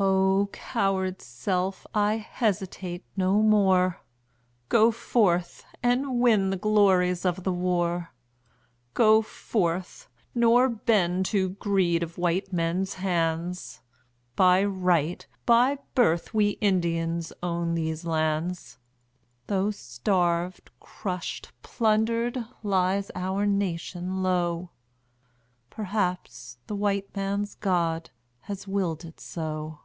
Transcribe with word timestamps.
O! 0.00 0.48
coward 0.52 1.20
self 1.20 1.84
I 1.92 2.18
hesitate 2.18 3.02
no 3.16 3.42
more; 3.42 4.00
Go 4.68 4.92
forth, 4.92 5.64
and 5.82 6.20
win 6.20 6.50
the 6.50 6.56
glories 6.56 7.24
of 7.24 7.42
the 7.42 7.52
war. 7.52 8.10
Go 8.94 9.20
forth, 9.22 10.08
nor 10.36 10.68
bend 10.68 11.26
to 11.26 11.48
greed 11.50 12.04
of 12.04 12.16
white 12.16 12.52
men's 12.52 12.94
hands, 12.94 13.80
By 14.36 14.62
right, 14.62 15.26
by 15.44 15.78
birth 15.96 16.32
we 16.32 16.50
Indians 16.60 17.32
own 17.42 17.74
these 17.74 18.04
lands, 18.04 18.78
Though 19.48 19.72
starved, 19.72 20.70
crushed, 20.78 21.50
plundered, 21.62 22.38
lies 22.62 23.10
our 23.16 23.46
nation 23.46 24.22
low... 24.22 24.70
Perhaps 25.70 26.58
the 26.68 26.76
white 26.76 27.16
man's 27.16 27.56
God 27.56 28.10
has 28.42 28.68
willed 28.68 29.04
it 29.04 29.18
so. 29.18 29.80